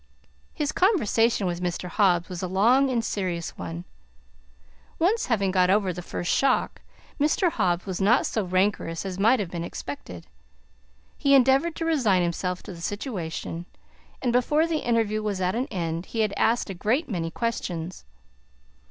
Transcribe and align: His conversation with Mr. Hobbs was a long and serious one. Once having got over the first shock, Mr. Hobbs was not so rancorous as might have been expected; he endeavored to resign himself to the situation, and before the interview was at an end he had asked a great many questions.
His 0.55 0.71
conversation 0.71 1.45
with 1.45 1.61
Mr. 1.61 1.87
Hobbs 1.87 2.27
was 2.27 2.41
a 2.41 2.47
long 2.47 2.89
and 2.89 3.05
serious 3.05 3.55
one. 3.55 3.85
Once 4.97 5.27
having 5.27 5.51
got 5.51 5.69
over 5.69 5.93
the 5.93 6.01
first 6.01 6.33
shock, 6.33 6.81
Mr. 7.19 7.51
Hobbs 7.51 7.85
was 7.85 8.01
not 8.01 8.25
so 8.25 8.43
rancorous 8.43 9.05
as 9.05 9.19
might 9.19 9.39
have 9.39 9.51
been 9.51 9.63
expected; 9.63 10.25
he 11.19 11.35
endeavored 11.35 11.75
to 11.75 11.85
resign 11.85 12.23
himself 12.23 12.63
to 12.63 12.73
the 12.73 12.81
situation, 12.81 13.67
and 14.23 14.33
before 14.33 14.65
the 14.65 14.79
interview 14.87 15.21
was 15.21 15.39
at 15.39 15.53
an 15.53 15.67
end 15.67 16.07
he 16.07 16.21
had 16.21 16.33
asked 16.35 16.71
a 16.71 16.73
great 16.73 17.07
many 17.07 17.29
questions. 17.29 18.03